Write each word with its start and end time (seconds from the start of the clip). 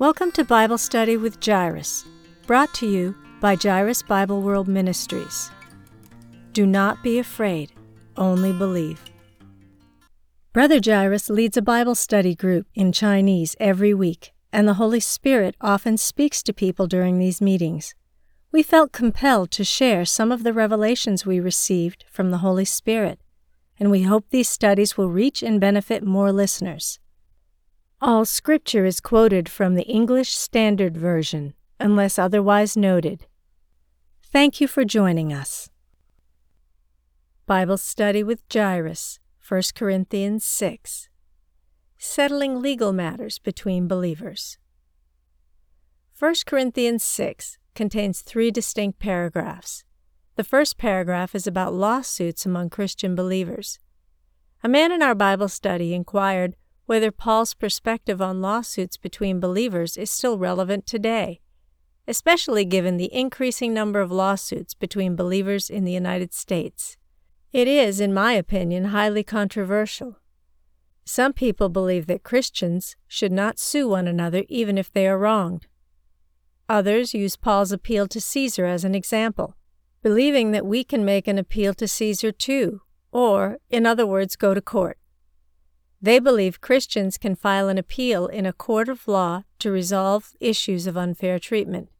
Welcome 0.00 0.32
to 0.32 0.44
Bible 0.44 0.78
Study 0.78 1.18
with 1.18 1.44
Jairus, 1.44 2.06
brought 2.46 2.72
to 2.76 2.86
you 2.88 3.14
by 3.38 3.54
Jairus 3.54 4.02
Bible 4.02 4.40
World 4.40 4.66
Ministries. 4.66 5.50
Do 6.54 6.66
not 6.66 7.02
be 7.02 7.18
afraid, 7.18 7.72
only 8.16 8.50
believe. 8.50 9.02
Brother 10.54 10.80
Jairus 10.82 11.28
leads 11.28 11.58
a 11.58 11.60
Bible 11.60 11.94
study 11.94 12.34
group 12.34 12.66
in 12.74 12.92
Chinese 12.92 13.54
every 13.60 13.92
week, 13.92 14.32
and 14.54 14.66
the 14.66 14.80
Holy 14.80 15.00
Spirit 15.00 15.54
often 15.60 15.98
speaks 15.98 16.42
to 16.44 16.54
people 16.54 16.86
during 16.86 17.18
these 17.18 17.42
meetings. 17.42 17.94
We 18.52 18.62
felt 18.62 18.92
compelled 18.92 19.50
to 19.50 19.64
share 19.64 20.06
some 20.06 20.32
of 20.32 20.44
the 20.44 20.54
revelations 20.54 21.26
we 21.26 21.40
received 21.40 22.06
from 22.10 22.30
the 22.30 22.38
Holy 22.38 22.64
Spirit, 22.64 23.20
and 23.78 23.90
we 23.90 24.04
hope 24.04 24.30
these 24.30 24.48
studies 24.48 24.96
will 24.96 25.10
reach 25.10 25.42
and 25.42 25.60
benefit 25.60 26.02
more 26.02 26.32
listeners. 26.32 26.98
All 28.02 28.24
scripture 28.24 28.86
is 28.86 28.98
quoted 28.98 29.46
from 29.46 29.74
the 29.74 29.86
English 29.86 30.30
Standard 30.30 30.96
Version, 30.96 31.52
unless 31.78 32.18
otherwise 32.18 32.74
noted. 32.74 33.26
Thank 34.22 34.58
you 34.58 34.66
for 34.66 34.86
joining 34.86 35.34
us. 35.34 35.68
Bible 37.44 37.76
Study 37.76 38.22
with 38.22 38.42
Jairus, 38.50 39.18
1 39.46 39.62
Corinthians 39.74 40.44
6. 40.44 41.10
Settling 41.98 42.62
legal 42.62 42.94
matters 42.94 43.38
between 43.38 43.86
believers. 43.86 44.56
1 46.18 46.34
Corinthians 46.46 47.04
6 47.04 47.58
contains 47.74 48.22
three 48.22 48.50
distinct 48.50 48.98
paragraphs. 48.98 49.84
The 50.36 50.44
first 50.44 50.78
paragraph 50.78 51.34
is 51.34 51.46
about 51.46 51.74
lawsuits 51.74 52.46
among 52.46 52.70
Christian 52.70 53.14
believers. 53.14 53.78
A 54.64 54.70
man 54.70 54.90
in 54.90 55.02
our 55.02 55.14
Bible 55.14 55.48
study 55.48 55.92
inquired 55.92 56.56
whether 56.90 57.12
Paul's 57.12 57.54
perspective 57.54 58.20
on 58.20 58.42
lawsuits 58.42 58.96
between 58.96 59.38
believers 59.38 59.96
is 59.96 60.10
still 60.10 60.36
relevant 60.36 60.88
today, 60.88 61.38
especially 62.08 62.64
given 62.64 62.96
the 62.96 63.14
increasing 63.14 63.72
number 63.72 64.00
of 64.00 64.10
lawsuits 64.10 64.74
between 64.74 65.14
believers 65.14 65.70
in 65.70 65.84
the 65.84 65.92
United 65.92 66.34
States. 66.34 66.96
It 67.52 67.68
is, 67.68 68.00
in 68.00 68.12
my 68.12 68.32
opinion, 68.32 68.86
highly 68.86 69.22
controversial. 69.22 70.18
Some 71.04 71.32
people 71.32 71.68
believe 71.68 72.08
that 72.08 72.24
Christians 72.24 72.96
should 73.06 73.30
not 73.30 73.60
sue 73.60 73.86
one 73.88 74.08
another 74.08 74.42
even 74.48 74.76
if 74.76 74.92
they 74.92 75.06
are 75.06 75.16
wronged. 75.16 75.68
Others 76.68 77.14
use 77.14 77.36
Paul's 77.36 77.70
appeal 77.70 78.08
to 78.08 78.20
Caesar 78.20 78.66
as 78.66 78.82
an 78.82 78.96
example, 78.96 79.54
believing 80.02 80.50
that 80.50 80.66
we 80.66 80.82
can 80.82 81.04
make 81.04 81.28
an 81.28 81.38
appeal 81.38 81.72
to 81.74 81.86
Caesar 81.86 82.32
too, 82.32 82.80
or, 83.12 83.58
in 83.68 83.86
other 83.86 84.08
words, 84.08 84.34
go 84.34 84.54
to 84.54 84.60
court. 84.60 84.98
They 86.02 86.18
believe 86.18 86.62
Christians 86.62 87.18
can 87.18 87.34
file 87.34 87.68
an 87.68 87.76
appeal 87.76 88.26
in 88.26 88.46
a 88.46 88.54
court 88.54 88.88
of 88.88 89.06
law 89.06 89.44
to 89.58 89.70
resolve 89.70 90.32
issues 90.40 90.86
of 90.86 90.96
unfair 90.96 91.38
treatment. 91.38 91.90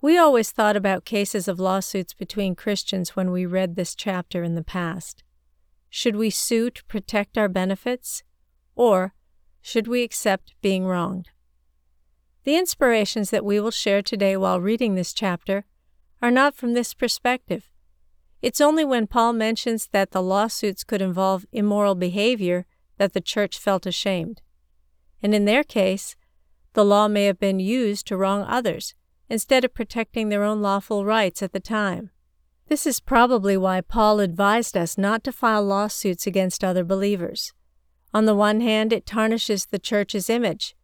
We 0.00 0.16
always 0.16 0.50
thought 0.50 0.76
about 0.76 1.04
cases 1.04 1.46
of 1.46 1.60
lawsuits 1.60 2.14
between 2.14 2.54
Christians 2.54 3.14
when 3.14 3.30
we 3.30 3.44
read 3.44 3.76
this 3.76 3.94
chapter 3.94 4.42
in 4.42 4.54
the 4.54 4.64
past. 4.64 5.22
Should 5.90 6.16
we 6.16 6.30
sue 6.30 6.70
to 6.70 6.84
protect 6.84 7.36
our 7.36 7.48
benefits? 7.48 8.22
Or 8.74 9.14
should 9.60 9.86
we 9.86 10.02
accept 10.02 10.54
being 10.62 10.86
wronged? 10.86 11.30
The 12.44 12.56
inspirations 12.56 13.30
that 13.30 13.44
we 13.44 13.60
will 13.60 13.70
share 13.70 14.02
today 14.02 14.36
while 14.36 14.60
reading 14.60 14.94
this 14.94 15.12
chapter 15.12 15.64
are 16.20 16.30
not 16.30 16.54
from 16.54 16.72
this 16.72 16.94
perspective. 16.94 17.70
It's 18.42 18.60
only 18.60 18.84
when 18.84 19.06
Paul 19.06 19.34
mentions 19.34 19.88
that 19.92 20.10
the 20.10 20.22
lawsuits 20.22 20.84
could 20.84 21.00
involve 21.00 21.46
immoral 21.52 21.94
behavior 21.94 22.66
that 23.04 23.12
the 23.12 23.20
church 23.20 23.58
felt 23.58 23.84
ashamed. 23.84 24.40
And 25.22 25.34
in 25.34 25.44
their 25.44 25.62
case, 25.62 26.16
the 26.72 26.86
law 26.86 27.06
may 27.06 27.26
have 27.26 27.38
been 27.38 27.60
used 27.60 28.06
to 28.06 28.16
wrong 28.16 28.42
others 28.48 28.94
instead 29.28 29.62
of 29.62 29.74
protecting 29.74 30.30
their 30.30 30.42
own 30.42 30.62
lawful 30.62 31.04
rights 31.04 31.42
at 31.42 31.52
the 31.52 31.60
time. 31.60 32.10
This 32.68 32.86
is 32.86 33.00
probably 33.00 33.58
why 33.58 33.82
Paul 33.82 34.20
advised 34.20 34.74
us 34.74 34.96
not 34.96 35.22
to 35.24 35.32
file 35.32 35.62
lawsuits 35.62 36.26
against 36.26 36.64
other 36.64 36.82
believers. 36.82 37.52
On 38.14 38.24
the 38.24 38.34
one 38.34 38.62
hand, 38.62 38.90
it 38.90 39.04
tarnishes 39.04 39.66
the 39.66 39.78
church's 39.78 40.30
image. 40.30 40.74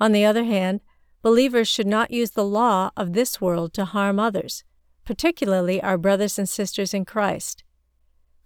On 0.00 0.12
the 0.12 0.24
other 0.24 0.44
hand, 0.44 0.80
believers 1.20 1.68
should 1.68 1.86
not 1.86 2.10
use 2.10 2.30
the 2.30 2.44
law 2.44 2.90
of 2.96 3.12
this 3.12 3.38
world 3.38 3.74
to 3.74 3.84
harm 3.84 4.18
others, 4.18 4.64
particularly 5.04 5.82
our 5.82 5.98
brothers 5.98 6.38
and 6.38 6.48
sisters 6.48 6.94
in 6.94 7.04
Christ. 7.04 7.64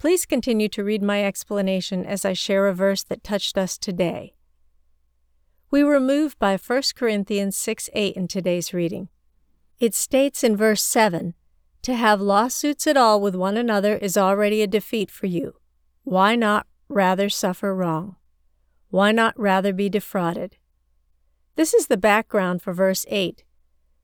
Please 0.01 0.25
continue 0.25 0.71
to 0.71 0.83
read 0.83 1.03
my 1.03 1.23
explanation 1.23 2.07
as 2.07 2.25
I 2.25 2.33
share 2.33 2.67
a 2.67 2.75
verse 2.75 3.03
that 3.03 3.23
touched 3.23 3.59
us 3.59 3.77
today. 3.77 4.33
We 5.71 5.85
were 5.85 6.01
moved 6.01 6.39
by 6.39 6.57
1 6.57 6.83
Corinthians 6.97 7.55
6 7.59 7.91
8 7.93 8.17
in 8.17 8.27
today's 8.27 8.73
reading. 8.73 9.11
It 9.79 9.95
states 9.95 10.43
in 10.43 10.57
verse 10.57 10.83
7 10.83 11.35
To 11.83 11.95
have 11.95 12.19
lawsuits 12.19 12.87
at 12.87 12.97
all 12.97 13.21
with 13.21 13.35
one 13.35 13.59
another 13.59 13.95
is 13.95 14.17
already 14.17 14.63
a 14.63 14.67
defeat 14.67 15.11
for 15.11 15.27
you. 15.27 15.57
Why 16.05 16.35
not 16.35 16.67
rather 16.89 17.29
suffer 17.29 17.75
wrong? 17.75 18.17
Why 18.89 19.13
not 19.13 19.39
rather 19.39 19.75
be 19.75 19.91
defrauded? 19.91 20.57
This 21.57 21.75
is 21.75 21.89
the 21.89 21.99
background 21.99 22.63
for 22.63 22.73
verse 22.73 23.05
8. 23.11 23.45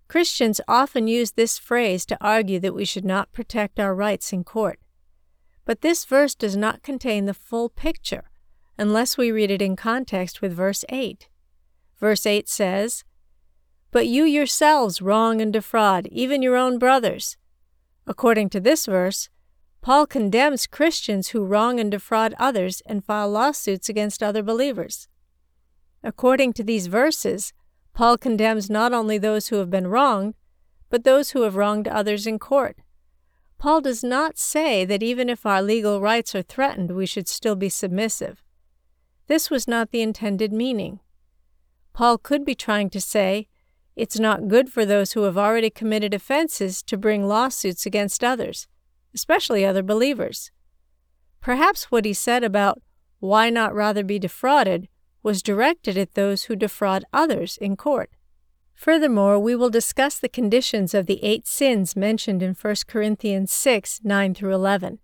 Christians 0.08 0.60
often 0.68 1.08
use 1.08 1.32
this 1.32 1.56
phrase 1.56 2.04
to 2.04 2.18
argue 2.20 2.60
that 2.60 2.74
we 2.74 2.84
should 2.84 3.06
not 3.06 3.32
protect 3.32 3.80
our 3.80 3.94
rights 3.94 4.30
in 4.30 4.44
court. 4.44 4.78
But 5.66 5.82
this 5.82 6.04
verse 6.04 6.34
does 6.34 6.56
not 6.56 6.82
contain 6.82 7.26
the 7.26 7.34
full 7.34 7.68
picture 7.68 8.30
unless 8.78 9.18
we 9.18 9.32
read 9.32 9.50
it 9.50 9.60
in 9.60 9.76
context 9.76 10.40
with 10.40 10.52
verse 10.52 10.84
8. 10.88 11.28
Verse 11.98 12.24
8 12.24 12.48
says, 12.48 13.04
But 13.90 14.06
you 14.06 14.24
yourselves 14.24 15.02
wrong 15.02 15.40
and 15.40 15.52
defraud, 15.52 16.06
even 16.06 16.40
your 16.40 16.56
own 16.56 16.78
brothers. 16.78 17.36
According 18.06 18.50
to 18.50 18.60
this 18.60 18.86
verse, 18.86 19.28
Paul 19.82 20.06
condemns 20.06 20.66
Christians 20.66 21.28
who 21.28 21.44
wrong 21.44 21.80
and 21.80 21.90
defraud 21.90 22.34
others 22.38 22.80
and 22.86 23.04
file 23.04 23.30
lawsuits 23.30 23.88
against 23.88 24.22
other 24.22 24.42
believers. 24.42 25.08
According 26.04 26.52
to 26.54 26.62
these 26.62 26.86
verses, 26.86 27.52
Paul 27.92 28.18
condemns 28.18 28.70
not 28.70 28.92
only 28.92 29.18
those 29.18 29.48
who 29.48 29.56
have 29.56 29.70
been 29.70 29.88
wronged, 29.88 30.34
but 30.90 31.02
those 31.02 31.30
who 31.30 31.42
have 31.42 31.56
wronged 31.56 31.88
others 31.88 32.26
in 32.26 32.38
court. 32.38 32.76
Paul 33.58 33.80
does 33.80 34.04
not 34.04 34.38
say 34.38 34.84
that 34.84 35.02
even 35.02 35.28
if 35.28 35.46
our 35.46 35.62
legal 35.62 36.00
rights 36.00 36.34
are 36.34 36.42
threatened, 36.42 36.90
we 36.90 37.06
should 37.06 37.28
still 37.28 37.56
be 37.56 37.68
submissive. 37.68 38.42
This 39.26 39.50
was 39.50 39.66
not 39.66 39.90
the 39.90 40.02
intended 40.02 40.52
meaning. 40.52 41.00
Paul 41.92 42.18
could 42.18 42.44
be 42.44 42.54
trying 42.54 42.90
to 42.90 43.00
say, 43.00 43.48
it's 43.96 44.18
not 44.18 44.48
good 44.48 44.68
for 44.68 44.84
those 44.84 45.12
who 45.12 45.22
have 45.22 45.38
already 45.38 45.70
committed 45.70 46.12
offenses 46.12 46.82
to 46.82 46.98
bring 46.98 47.26
lawsuits 47.26 47.86
against 47.86 48.22
others, 48.22 48.68
especially 49.14 49.64
other 49.64 49.82
believers. 49.82 50.50
Perhaps 51.40 51.84
what 51.84 52.04
he 52.04 52.12
said 52.12 52.44
about 52.44 52.82
why 53.20 53.48
not 53.48 53.74
rather 53.74 54.04
be 54.04 54.18
defrauded 54.18 54.88
was 55.22 55.42
directed 55.42 55.96
at 55.96 56.14
those 56.14 56.44
who 56.44 56.54
defraud 56.56 57.04
others 57.12 57.56
in 57.56 57.74
court. 57.76 58.10
Furthermore, 58.76 59.38
we 59.38 59.56
will 59.56 59.70
discuss 59.70 60.18
the 60.18 60.28
conditions 60.28 60.92
of 60.92 61.06
the 61.06 61.24
eight 61.24 61.46
sins 61.46 61.96
mentioned 61.96 62.42
in 62.42 62.54
1 62.54 62.74
Corinthians 62.86 63.50
6 63.50 64.02
9 64.04 64.34
through 64.34 64.54
11. 64.54 64.98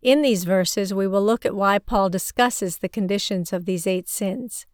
In 0.00 0.22
these 0.22 0.44
verses, 0.44 0.94
we 0.94 1.08
will 1.08 1.22
look 1.22 1.44
at 1.44 1.54
why 1.54 1.80
Paul 1.80 2.08
discusses 2.08 2.78
the 2.78 2.88
conditions 2.88 3.52
of 3.52 3.66
these 3.66 3.88
eight 3.88 4.08
sins. 4.08 4.66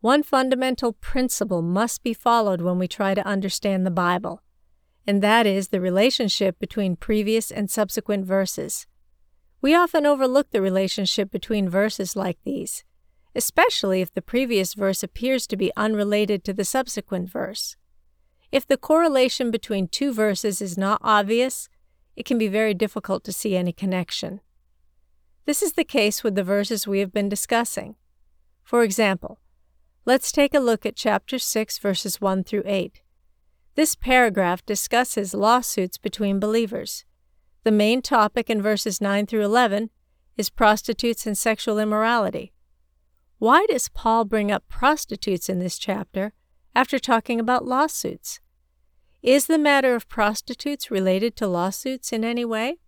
One 0.00 0.22
fundamental 0.22 0.94
principle 0.94 1.60
must 1.60 2.02
be 2.02 2.14
followed 2.14 2.62
when 2.62 2.78
we 2.78 2.88
try 2.88 3.14
to 3.14 3.26
understand 3.26 3.84
the 3.84 3.90
Bible, 3.90 4.42
and 5.06 5.22
that 5.22 5.46
is 5.46 5.68
the 5.68 5.82
relationship 5.82 6.58
between 6.58 6.96
previous 6.96 7.50
and 7.50 7.70
subsequent 7.70 8.24
verses. 8.24 8.86
We 9.60 9.74
often 9.74 10.06
overlook 10.06 10.50
the 10.50 10.62
relationship 10.62 11.30
between 11.30 11.68
verses 11.68 12.16
like 12.16 12.38
these 12.42 12.84
especially 13.34 14.00
if 14.00 14.12
the 14.12 14.22
previous 14.22 14.74
verse 14.74 15.02
appears 15.02 15.46
to 15.46 15.56
be 15.56 15.72
unrelated 15.76 16.44
to 16.44 16.52
the 16.52 16.64
subsequent 16.64 17.30
verse. 17.30 17.76
If 18.50 18.66
the 18.66 18.76
correlation 18.76 19.50
between 19.50 19.88
two 19.88 20.12
verses 20.12 20.60
is 20.60 20.76
not 20.76 21.00
obvious, 21.02 21.68
it 22.16 22.26
can 22.26 22.38
be 22.38 22.48
very 22.48 22.74
difficult 22.74 23.22
to 23.24 23.32
see 23.32 23.56
any 23.56 23.72
connection. 23.72 24.40
This 25.46 25.62
is 25.62 25.72
the 25.72 25.84
case 25.84 26.22
with 26.22 26.34
the 26.34 26.44
verses 26.44 26.86
we 26.86 26.98
have 26.98 27.12
been 27.12 27.28
discussing. 27.28 27.96
For 28.62 28.82
example, 28.82 29.38
let's 30.04 30.32
take 30.32 30.54
a 30.54 30.60
look 30.60 30.84
at 30.84 30.96
chapter 30.96 31.38
6, 31.38 31.78
verses 31.78 32.20
1 32.20 32.44
through 32.44 32.64
8. 32.66 33.02
This 33.76 33.94
paragraph 33.94 34.66
discusses 34.66 35.32
lawsuits 35.32 35.96
between 35.96 36.40
believers. 36.40 37.04
The 37.62 37.70
main 37.70 38.02
topic 38.02 38.50
in 38.50 38.60
verses 38.60 39.00
9 39.00 39.26
through 39.26 39.44
11 39.44 39.90
is 40.36 40.50
prostitutes 40.50 41.26
and 41.26 41.38
sexual 41.38 41.78
immorality. 41.78 42.52
Why 43.40 43.64
does 43.70 43.88
Paul 43.88 44.26
bring 44.26 44.52
up 44.52 44.68
prostitutes 44.68 45.48
in 45.48 45.60
this 45.60 45.78
chapter 45.78 46.34
after 46.74 46.98
talking 46.98 47.40
about 47.40 47.64
lawsuits? 47.64 48.38
Is 49.22 49.46
the 49.46 49.56
matter 49.56 49.94
of 49.94 50.10
prostitutes 50.10 50.90
related 50.90 51.36
to 51.36 51.46
lawsuits 51.48 52.12
in 52.12 52.22
any 52.22 52.44
way? 52.44 52.80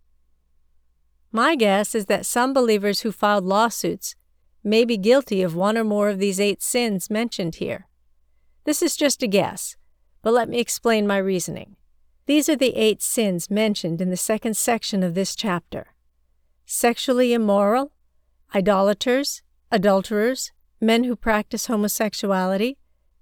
My 1.32 1.56
guess 1.56 1.94
is 1.94 2.04
that 2.04 2.26
some 2.26 2.52
believers 2.52 3.00
who 3.00 3.12
filed 3.12 3.44
lawsuits 3.44 4.14
may 4.62 4.84
be 4.84 4.98
guilty 4.98 5.40
of 5.40 5.56
one 5.56 5.78
or 5.78 5.84
more 5.84 6.10
of 6.10 6.18
these 6.18 6.38
eight 6.38 6.62
sins 6.62 7.08
mentioned 7.08 7.54
here. 7.54 7.88
This 8.64 8.82
is 8.82 8.94
just 8.94 9.22
a 9.22 9.26
guess, 9.26 9.76
but 10.20 10.34
let 10.34 10.50
me 10.50 10.58
explain 10.58 11.06
my 11.06 11.16
reasoning. 11.16 11.76
These 12.26 12.50
are 12.50 12.56
the 12.56 12.76
eight 12.76 13.00
sins 13.00 13.50
mentioned 13.50 14.02
in 14.02 14.10
the 14.10 14.18
second 14.18 14.58
section 14.58 15.02
of 15.02 15.14
this 15.14 15.34
chapter 15.34 15.94
sexually 16.66 17.32
immoral, 17.32 17.92
idolaters, 18.54 19.40
adulterers, 19.72 20.52
men 20.80 21.04
who 21.04 21.16
practice 21.16 21.66
homosexuality, 21.66 22.76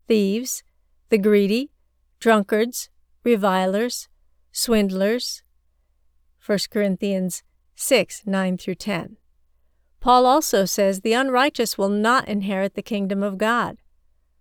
thieves, 0.09 0.65
the 1.09 1.19
greedy, 1.19 1.71
drunkards, 2.19 2.91
revilers, 3.25 4.09
swindlers. 4.53 5.43
1 6.45 6.59
Corinthians 6.71 7.45
6 7.77 8.23
9 8.27 8.59
through 8.59 8.75
10. 8.75 9.17
Paul 10.01 10.27
also 10.27 10.65
says 10.65 11.01
the 11.01 11.13
unrighteous 11.13 11.79
will 11.79 11.89
not 11.89 12.27
inherit 12.27 12.75
the 12.75 12.83
kingdom 12.83 13.23
of 13.23 13.39
God. 13.39 13.77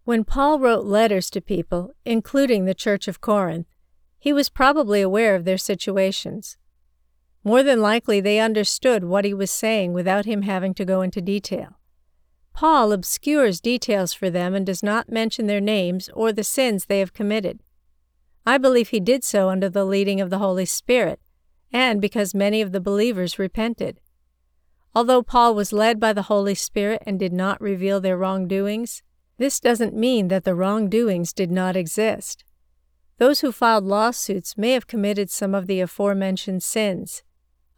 When 0.04 0.24
Paul 0.24 0.60
wrote 0.60 0.86
letters 0.86 1.30
to 1.32 1.42
people, 1.42 1.92
including 2.06 2.66
the 2.66 2.74
Church 2.74 3.08
of 3.08 3.22
Corinth, 3.22 3.68
he 4.18 4.34
was 4.34 4.50
probably 4.50 5.02
aware 5.02 5.36
of 5.36 5.46
their 5.46 5.58
situations. 5.58 6.58
More 7.44 7.62
than 7.62 7.82
likely, 7.82 8.20
they 8.20 8.40
understood 8.40 9.04
what 9.04 9.26
he 9.26 9.34
was 9.34 9.52
saying 9.52 9.94
without 9.94 10.26
him 10.26 10.42
having 10.42 10.74
to 10.76 10.86
go 10.86 11.02
into 11.02 11.22
detail. 11.22 11.79
Paul 12.54 12.92
obscures 12.92 13.62
details 13.62 14.14
for 14.14 14.30
them 14.30 14.54
and 14.54 14.66
does 14.66 14.84
not 14.84 15.12
mention 15.12 15.48
their 15.48 15.62
names 15.62 16.10
or 16.14 16.32
the 16.32 16.44
sins 16.44 16.86
they 16.86 17.00
have 17.00 17.14
committed. 17.14 17.60
I 18.46 18.58
believe 18.58 18.90
he 18.90 19.00
did 19.00 19.24
so 19.24 19.50
under 19.50 19.70
the 19.70 19.86
leading 19.86 20.20
of 20.20 20.30
the 20.30 20.40
Holy 20.40 20.66
Spirit, 20.66 21.20
and 21.72 22.02
because 22.02 22.34
many 22.34 22.62
of 22.62 22.72
the 22.72 22.82
believers 22.82 23.40
repented. 23.40 24.00
Although 24.96 25.22
Paul 25.22 25.54
was 25.54 25.72
led 25.72 26.00
by 26.00 26.14
the 26.14 26.24
Holy 26.24 26.56
Spirit 26.56 27.04
and 27.06 27.20
did 27.20 27.32
not 27.32 27.62
reveal 27.62 28.02
their 28.02 28.18
wrongdoings, 28.18 29.04
this 29.38 29.60
doesn't 29.60 29.96
mean 29.96 30.28
that 30.30 30.44
the 30.44 30.56
wrongdoings 30.56 31.32
did 31.32 31.52
not 31.52 31.76
exist. 31.76 32.44
Those 33.20 33.42
who 33.42 33.52
filed 33.52 33.84
lawsuits 33.84 34.58
may 34.58 34.72
have 34.72 34.88
committed 34.88 35.30
some 35.30 35.54
of 35.54 35.68
the 35.68 35.80
aforementioned 35.80 36.64
sins. 36.64 37.22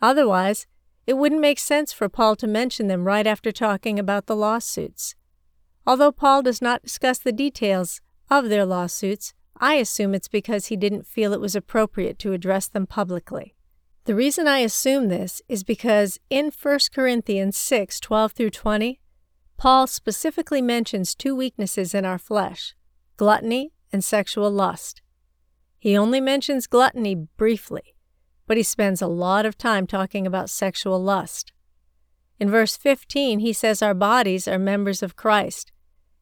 Otherwise, 0.02 0.68
it 1.08 1.18
wouldn't 1.18 1.42
make 1.42 1.60
sense 1.60 1.92
for 1.92 2.10
Paul 2.10 2.36
to 2.38 2.48
mention 2.48 2.88
them 2.88 3.06
right 3.06 3.26
after 3.28 3.52
talking 3.52 4.00
about 4.00 4.28
the 4.28 4.36
lawsuits. 4.36 5.16
Although 5.86 6.12
Paul 6.12 6.44
does 6.44 6.62
not 6.62 6.84
discuss 6.84 7.20
the 7.20 7.32
details 7.32 8.02
of 8.30 8.50
their 8.50 8.66
lawsuits, 8.66 9.34
I 9.60 9.76
assume 9.76 10.16
it's 10.16 10.28
because 10.28 10.68
he 10.68 10.76
didn't 10.76 11.08
feel 11.08 11.34
it 11.34 11.42
was 11.42 11.56
appropriate 11.56 12.18
to 12.20 12.34
address 12.34 12.68
them 12.68 12.88
publicly. 12.88 13.56
The 14.06 14.16
reason 14.16 14.48
I 14.48 14.60
assume 14.60 15.10
this 15.10 15.42
is 15.48 15.64
because 15.64 16.20
in 16.30 16.52
1 16.52 16.80
Corinthians 16.94 17.58
6 17.58 18.00
12 18.00 18.32
through 18.32 18.50
20, 18.50 19.00
Paul 19.58 19.86
specifically 19.86 20.62
mentions 20.62 21.14
two 21.14 21.36
weaknesses 21.36 21.94
in 21.94 22.06
our 22.06 22.18
flesh 22.18 22.76
gluttony 23.18 23.72
and 23.94 24.04
sexual 24.04 24.50
lust. 24.50 25.04
He 25.78 25.96
only 25.96 26.20
mentions 26.20 26.66
gluttony 26.66 27.14
briefly, 27.14 27.94
but 28.52 28.58
he 28.58 28.64
spends 28.64 29.02
a 29.02 29.08
lot 29.08 29.46
of 29.46 29.58
time 29.58 29.88
talking 29.88 30.28
about 30.28 30.50
sexual 30.50 31.02
lust. 31.02 31.54
In 32.38 32.50
verse 32.50 32.76
15, 32.76 33.40
he 33.40 33.54
says 33.54 33.82
our 33.82 33.94
bodies 33.94 34.46
are 34.46 34.60
members 34.60 35.02
of 35.02 35.16
Christ, 35.16 35.72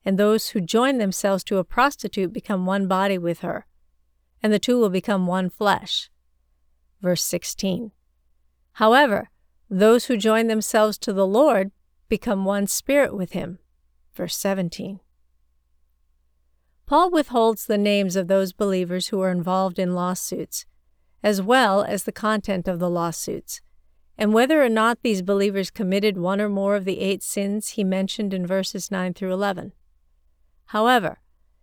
and 0.05 0.15
those 0.15 0.49
who 0.49 0.61
join 0.61 0.99
themselves 0.99 1.43
to 1.45 1.57
a 1.57 1.63
prostitute 1.63 2.31
become 2.31 2.67
one 2.67 2.87
body 2.87 3.17
with 3.17 3.39
her, 3.39 3.65
and 4.43 4.53
the 4.53 4.59
two 4.59 4.77
will 4.77 4.91
become 4.91 5.25
one 5.25 5.49
flesh. 5.49 6.11
Verse 7.01 7.23
16. 7.23 7.93
However, 8.73 9.31
those 9.67 10.05
who 10.05 10.15
join 10.15 10.45
themselves 10.45 10.99
to 10.99 11.11
the 11.11 11.25
Lord 11.25 11.71
become 12.09 12.45
one 12.45 12.67
spirit 12.67 13.15
with 13.15 13.31
him. 13.31 13.57
Verse 14.13 14.37
17. 14.37 14.99
Paul 16.85 17.09
withholds 17.09 17.65
the 17.65 17.79
names 17.79 18.15
of 18.15 18.27
those 18.27 18.53
believers 18.53 19.07
who 19.07 19.19
are 19.19 19.31
involved 19.31 19.79
in 19.79 19.95
lawsuits, 19.95 20.67
as 21.23 21.41
well 21.41 21.83
as 21.83 22.03
the 22.03 22.11
content 22.11 22.67
of 22.67 22.79
the 22.79 22.89
lawsuits, 22.89 23.61
and 24.17 24.33
whether 24.33 24.63
or 24.63 24.69
not 24.69 25.01
these 25.01 25.21
believers 25.21 25.71
committed 25.71 26.17
one 26.17 26.41
or 26.41 26.49
more 26.49 26.75
of 26.75 26.85
the 26.85 26.99
eight 26.99 27.23
sins 27.23 27.69
he 27.69 27.83
mentioned 27.83 28.33
in 28.33 28.45
verses 28.45 28.91
9 28.91 29.13
through 29.13 29.33
11. 29.33 29.71
However, 30.67 31.19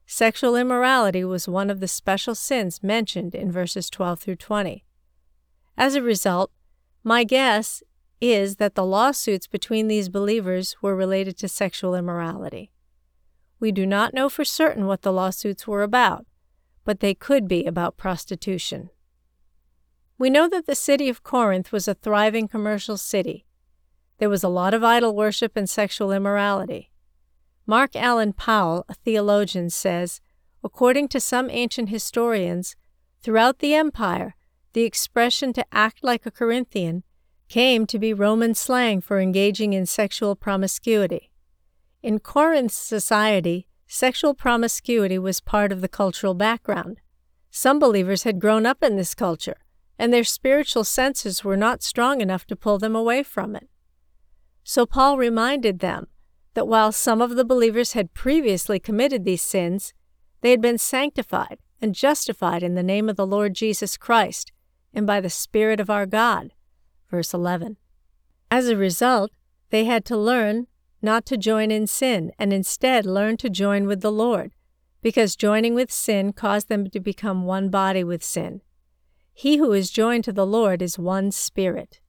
sexual 0.06 0.56
immorality 0.56 1.22
was 1.22 1.46
one 1.48 1.70
of 1.70 1.80
the 1.80 1.88
special 1.88 2.34
sins 2.34 2.82
mentioned 2.82 3.34
in 3.34 3.52
verses 3.52 3.90
12 3.90 4.20
through 4.20 4.36
20. 4.36 4.84
As 5.76 5.94
a 5.94 6.02
result, 6.02 6.50
my 7.04 7.24
guess 7.24 7.82
is 8.20 8.56
that 8.56 8.74
the 8.74 8.84
lawsuits 8.84 9.46
between 9.46 9.88
these 9.88 10.08
believers 10.08 10.76
were 10.80 10.96
related 10.96 11.36
to 11.38 11.48
sexual 11.48 11.94
immorality. 11.94 12.72
We 13.60 13.72
do 13.72 13.86
not 13.86 14.14
know 14.14 14.28
for 14.28 14.44
certain 14.44 14.86
what 14.86 15.02
the 15.02 15.12
lawsuits 15.12 15.66
were 15.66 15.82
about, 15.82 16.26
but 16.84 17.00
they 17.00 17.14
could 17.14 17.46
be 17.46 17.64
about 17.64 17.96
prostitution. 17.96 18.90
We 20.18 20.30
know 20.30 20.48
that 20.48 20.66
the 20.66 20.74
city 20.74 21.08
of 21.08 21.22
Corinth 21.22 21.72
was 21.72 21.86
a 21.86 21.94
thriving 21.94 22.48
commercial 22.48 22.96
city. 22.96 23.44
There 24.18 24.30
was 24.30 24.42
a 24.42 24.48
lot 24.48 24.72
of 24.72 24.82
idol 24.82 25.14
worship 25.14 25.56
and 25.56 25.68
sexual 25.68 26.10
immorality. 26.10 26.90
Mark 27.66 27.94
Allan 27.94 28.32
Powell, 28.32 28.84
a 28.88 28.94
theologian, 28.94 29.70
says 29.70 30.20
according 30.64 31.06
to 31.06 31.20
some 31.20 31.48
ancient 31.50 31.90
historians, 31.90 32.76
throughout 33.22 33.60
the 33.60 33.74
empire, 33.74 34.34
the 34.72 34.82
expression 34.82 35.52
to 35.52 35.64
act 35.70 36.02
like 36.02 36.26
a 36.26 36.30
Corinthian 36.30 37.04
came 37.48 37.86
to 37.86 37.98
be 37.98 38.12
Roman 38.12 38.54
slang 38.54 39.00
for 39.00 39.20
engaging 39.20 39.72
in 39.74 39.86
sexual 39.86 40.34
promiscuity. 40.34 41.30
In 42.02 42.18
Corinth's 42.18 42.76
society, 42.76 43.68
sexual 43.86 44.34
promiscuity 44.34 45.18
was 45.18 45.40
part 45.40 45.70
of 45.70 45.80
the 45.82 45.88
cultural 45.88 46.34
background. 46.34 47.00
Some 47.50 47.78
believers 47.78 48.24
had 48.24 48.40
grown 48.40 48.66
up 48.66 48.82
in 48.82 48.96
this 48.96 49.14
culture, 49.14 49.58
and 49.98 50.12
their 50.12 50.24
spiritual 50.24 50.84
senses 50.84 51.44
were 51.44 51.56
not 51.56 51.82
strong 51.82 52.20
enough 52.20 52.46
to 52.46 52.56
pull 52.56 52.78
them 52.78 52.94
away 52.94 53.22
from 53.22 53.56
it. 53.56 53.68
So 54.64 54.84
Paul 54.86 55.16
reminded 55.16 55.78
them 55.78 56.08
that 56.54 56.68
while 56.68 56.92
some 56.92 57.20
of 57.20 57.36
the 57.36 57.44
believers 57.44 57.92
had 57.92 58.14
previously 58.14 58.78
committed 58.78 59.24
these 59.24 59.42
sins, 59.42 59.94
they 60.40 60.50
had 60.50 60.60
been 60.60 60.78
sanctified 60.78 61.58
and 61.80 61.94
justified 61.94 62.62
in 62.62 62.74
the 62.74 62.82
name 62.82 63.08
of 63.08 63.16
the 63.16 63.26
Lord 63.26 63.54
Jesus 63.54 63.96
Christ 63.96 64.52
and 64.92 65.06
by 65.06 65.20
the 65.20 65.30
Spirit 65.30 65.80
of 65.80 65.90
our 65.90 66.06
God. 66.06 66.52
Verse 67.10 67.32
11. 67.34 67.76
As 68.50 68.68
a 68.68 68.76
result, 68.76 69.30
they 69.70 69.84
had 69.84 70.04
to 70.06 70.16
learn 70.16 70.66
not 71.02 71.26
to 71.26 71.36
join 71.36 71.70
in 71.70 71.86
sin, 71.86 72.32
and 72.38 72.52
instead 72.52 73.06
learn 73.06 73.36
to 73.36 73.50
join 73.50 73.86
with 73.86 74.00
the 74.00 74.10
Lord, 74.10 74.52
because 75.02 75.36
joining 75.36 75.74
with 75.74 75.92
sin 75.92 76.32
caused 76.32 76.68
them 76.68 76.88
to 76.90 77.00
become 77.00 77.44
one 77.44 77.68
body 77.68 78.02
with 78.02 78.24
sin. 78.24 78.62
He 79.38 79.58
who 79.58 79.74
is 79.74 79.90
joined 79.90 80.24
to 80.24 80.32
the 80.32 80.46
Lord 80.46 80.80
is 80.80 80.98
one 80.98 81.30
spirit. 81.30 82.00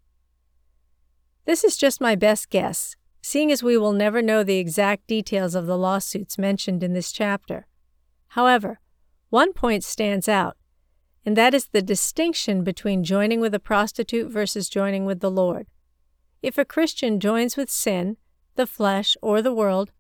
This 1.44 1.66
is 1.66 1.76
just 1.76 2.00
my 2.00 2.16
best 2.16 2.50
guess, 2.50 2.96
seeing 3.22 3.52
as 3.52 3.62
we 3.62 3.78
will 3.78 3.92
never 3.92 4.22
know 4.22 4.44
the 4.44 4.60
exact 4.60 5.08
details 5.08 5.54
of 5.54 5.66
the 5.66 5.78
lawsuits 5.78 6.38
mentioned 6.38 6.84
in 6.84 6.94
this 6.94 7.12
chapter. 7.12 7.68
However, 8.30 8.80
one 9.30 9.52
point 9.52 9.84
stands 9.84 10.30
out, 10.30 10.56
and 11.26 11.36
that 11.36 11.54
is 11.54 11.66
the 11.66 11.82
distinction 11.82 12.64
between 12.64 13.04
joining 13.04 13.42
with 13.42 13.54
a 13.54 13.60
prostitute 13.60 14.32
versus 14.32 14.70
joining 14.70 15.04
with 15.04 15.20
the 15.20 15.30
Lord. 15.30 15.68
If 16.42 16.58
a 16.58 16.64
Christian 16.64 17.20
joins 17.20 17.58
with 17.58 17.70
sin, 17.70 18.16
the 18.56 18.66
flesh, 18.66 19.18
or 19.22 19.42
the 19.42 19.54
world, 19.54 19.92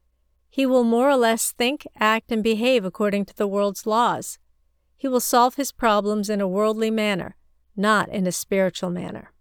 he 0.48 0.66
will 0.66 0.86
more 0.86 1.10
or 1.10 1.18
less 1.18 1.52
think, 1.52 1.86
act, 2.00 2.32
and 2.32 2.42
behave 2.42 2.86
according 2.86 3.26
to 3.26 3.36
the 3.36 3.50
world's 3.50 3.86
laws. 3.86 4.40
He 4.98 5.08
will 5.08 5.20
solve 5.20 5.56
his 5.56 5.72
problems 5.72 6.30
in 6.30 6.42
a 6.42 6.48
worldly 6.48 6.92
manner, 6.92 7.38
not 7.76 8.10
in 8.10 8.26
a 8.26 8.32
spiritual 8.32 8.90
manner. 8.90 9.32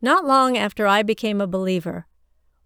Not 0.00 0.24
long 0.24 0.56
after 0.56 0.86
I 0.86 1.02
became 1.02 1.40
a 1.40 1.46
believer, 1.46 2.06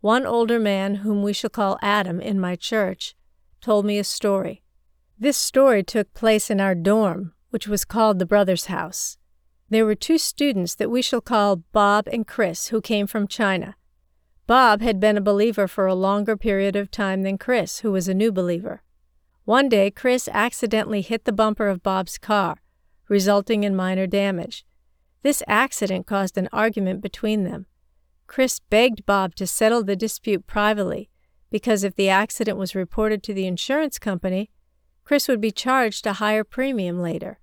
one 0.00 0.24
older 0.24 0.60
man, 0.60 0.96
whom 0.96 1.22
we 1.22 1.32
shall 1.32 1.50
call 1.50 1.78
Adam 1.82 2.20
in 2.20 2.38
my 2.38 2.54
church, 2.54 3.16
told 3.60 3.84
me 3.84 3.98
a 3.98 4.04
story. 4.04 4.62
This 5.18 5.36
story 5.36 5.82
took 5.82 6.14
place 6.14 6.48
in 6.48 6.60
our 6.60 6.74
dorm, 6.74 7.32
which 7.50 7.66
was 7.66 7.84
called 7.84 8.18
the 8.18 8.26
Brothers' 8.26 8.66
House. 8.66 9.18
There 9.68 9.84
were 9.84 9.96
two 9.96 10.18
students 10.18 10.76
that 10.76 10.90
we 10.90 11.02
shall 11.02 11.20
call 11.20 11.64
Bob 11.72 12.06
and 12.12 12.26
Chris 12.26 12.68
who 12.68 12.80
came 12.80 13.08
from 13.08 13.26
China. 13.26 13.74
Bob 14.46 14.80
had 14.80 15.00
been 15.00 15.16
a 15.16 15.20
believer 15.20 15.66
for 15.66 15.86
a 15.86 15.94
longer 15.94 16.36
period 16.36 16.76
of 16.76 16.90
time 16.90 17.22
than 17.24 17.36
Chris, 17.36 17.80
who 17.80 17.90
was 17.90 18.06
a 18.06 18.14
new 18.14 18.30
believer. 18.30 18.82
One 19.46 19.68
day, 19.68 19.92
Chris 19.92 20.28
accidentally 20.32 21.02
hit 21.02 21.24
the 21.24 21.32
bumper 21.32 21.68
of 21.68 21.84
Bob's 21.84 22.18
car, 22.18 22.56
resulting 23.08 23.62
in 23.62 23.76
minor 23.76 24.08
damage. 24.08 24.66
This 25.22 25.40
accident 25.46 26.04
caused 26.04 26.36
an 26.36 26.48
argument 26.52 27.00
between 27.00 27.44
them. 27.44 27.66
Chris 28.26 28.58
begged 28.58 29.06
Bob 29.06 29.36
to 29.36 29.46
settle 29.46 29.84
the 29.84 29.94
dispute 29.94 30.48
privately 30.48 31.10
because 31.48 31.84
if 31.84 31.94
the 31.94 32.08
accident 32.08 32.58
was 32.58 32.74
reported 32.74 33.22
to 33.22 33.32
the 33.32 33.46
insurance 33.46 34.00
company, 34.00 34.50
Chris 35.04 35.28
would 35.28 35.40
be 35.40 35.52
charged 35.52 36.08
a 36.08 36.14
higher 36.14 36.42
premium 36.42 37.00
later. 37.00 37.38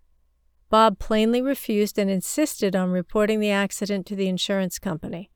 Bob 0.70 1.00
plainly 1.00 1.42
refused 1.42 1.98
and 1.98 2.10
insisted 2.10 2.76
on 2.76 2.90
reporting 2.90 3.40
the 3.40 3.50
accident 3.50 4.06
to 4.08 4.16
the 4.18 4.28
insurance 4.28 4.78
company. 4.78 5.32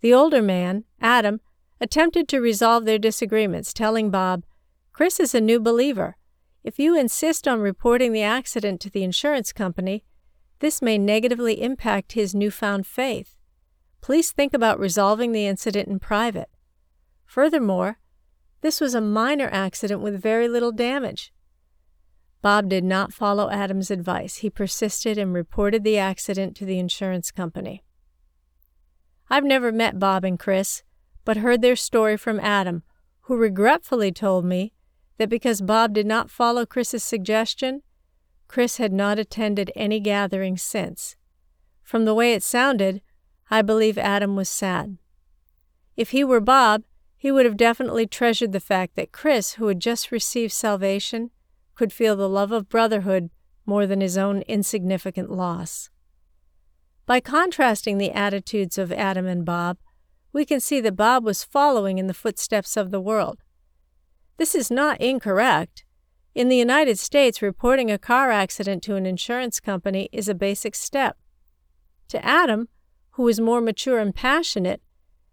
The 0.00 0.12
older 0.12 0.42
man, 0.42 0.82
Adam, 1.00 1.40
attempted 1.80 2.26
to 2.26 2.40
resolve 2.40 2.86
their 2.86 2.98
disagreements, 2.98 3.72
telling 3.72 4.10
Bob, 4.10 4.42
Chris 4.96 5.20
is 5.20 5.34
a 5.34 5.42
new 5.42 5.60
believer. 5.60 6.16
If 6.64 6.78
you 6.78 6.98
insist 6.98 7.46
on 7.46 7.60
reporting 7.60 8.12
the 8.12 8.22
accident 8.22 8.80
to 8.80 8.88
the 8.88 9.02
insurance 9.02 9.52
company, 9.52 10.04
this 10.60 10.80
may 10.80 10.96
negatively 10.96 11.60
impact 11.60 12.12
his 12.12 12.34
newfound 12.34 12.86
faith. 12.86 13.36
Please 14.00 14.32
think 14.32 14.54
about 14.54 14.80
resolving 14.80 15.32
the 15.32 15.46
incident 15.46 15.86
in 15.86 15.98
private. 15.98 16.48
Furthermore, 17.26 17.98
this 18.62 18.80
was 18.80 18.94
a 18.94 19.02
minor 19.02 19.50
accident 19.52 20.00
with 20.00 20.22
very 20.22 20.48
little 20.48 20.72
damage. 20.72 21.30
Bob 22.40 22.70
did 22.70 22.82
not 22.82 23.12
follow 23.12 23.50
Adam's 23.50 23.90
advice. 23.90 24.36
He 24.36 24.48
persisted 24.48 25.18
and 25.18 25.34
reported 25.34 25.84
the 25.84 25.98
accident 25.98 26.56
to 26.56 26.64
the 26.64 26.78
insurance 26.78 27.30
company. 27.30 27.84
I've 29.28 29.44
never 29.44 29.70
met 29.70 29.98
Bob 29.98 30.24
and 30.24 30.38
Chris, 30.38 30.84
but 31.26 31.36
heard 31.36 31.60
their 31.60 31.76
story 31.76 32.16
from 32.16 32.40
Adam, 32.40 32.82
who 33.24 33.36
regretfully 33.36 34.10
told 34.10 34.46
me 34.46 34.72
that 35.18 35.28
because 35.28 35.60
Bob 35.60 35.92
did 35.94 36.06
not 36.06 36.30
follow 36.30 36.66
Chris's 36.66 37.02
suggestion, 37.02 37.82
Chris 38.48 38.76
had 38.76 38.92
not 38.92 39.18
attended 39.18 39.72
any 39.74 40.00
gathering 40.00 40.56
since. 40.56 41.16
From 41.82 42.04
the 42.04 42.14
way 42.14 42.32
it 42.32 42.42
sounded, 42.42 43.02
I 43.50 43.62
believe 43.62 43.98
Adam 43.98 44.36
was 44.36 44.48
sad. 44.48 44.98
If 45.96 46.10
he 46.10 46.24
were 46.24 46.40
Bob, 46.40 46.84
he 47.16 47.32
would 47.32 47.46
have 47.46 47.56
definitely 47.56 48.06
treasured 48.06 48.52
the 48.52 48.60
fact 48.60 48.96
that 48.96 49.12
Chris, 49.12 49.54
who 49.54 49.68
had 49.68 49.80
just 49.80 50.12
received 50.12 50.52
salvation, 50.52 51.30
could 51.74 51.92
feel 51.92 52.16
the 52.16 52.28
love 52.28 52.52
of 52.52 52.68
brotherhood 52.68 53.30
more 53.64 53.86
than 53.86 54.00
his 54.00 54.16
own 54.16 54.42
insignificant 54.42 55.30
loss. 55.30 55.90
By 57.06 57.20
contrasting 57.20 57.98
the 57.98 58.12
attitudes 58.12 58.78
of 58.78 58.92
Adam 58.92 59.26
and 59.26 59.44
Bob, 59.44 59.78
we 60.32 60.44
can 60.44 60.60
see 60.60 60.80
that 60.80 60.96
Bob 60.96 61.24
was 61.24 61.44
following 61.44 61.98
in 61.98 62.08
the 62.08 62.14
footsteps 62.14 62.76
of 62.76 62.90
the 62.90 63.00
world. 63.00 63.38
This 64.36 64.54
is 64.54 64.70
not 64.70 65.00
incorrect. 65.00 65.84
In 66.34 66.48
the 66.48 66.56
United 66.56 66.98
States, 66.98 67.40
reporting 67.40 67.90
a 67.90 67.98
car 67.98 68.30
accident 68.30 68.82
to 68.82 68.96
an 68.96 69.06
insurance 69.06 69.60
company 69.60 70.10
is 70.12 70.28
a 70.28 70.34
basic 70.34 70.74
step. 70.74 71.16
To 72.08 72.24
Adam, 72.24 72.68
who 73.12 73.22
was 73.22 73.40
more 73.40 73.62
mature 73.62 73.98
and 73.98 74.14
passionate, 74.14 74.82